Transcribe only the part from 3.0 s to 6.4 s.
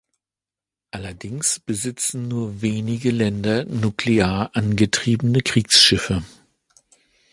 Länder nuklear angetriebene Kriegsschiffe.